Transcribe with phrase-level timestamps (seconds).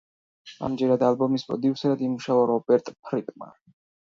[0.67, 3.53] ამჯერად ალბომის პროდიუსერად იმუშავა რობერტ ფრიპმა.